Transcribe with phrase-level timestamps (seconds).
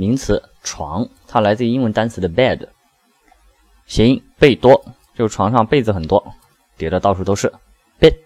[0.00, 2.68] 名词床，它来自于英文单词的 bed，
[3.84, 4.82] 谐音被多，
[5.14, 6.34] 就是床上被子很多，
[6.78, 7.52] 叠的到处都是。
[8.00, 8.16] bed